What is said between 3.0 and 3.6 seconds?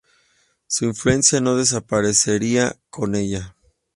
ella.